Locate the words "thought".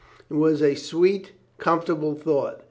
2.15-2.59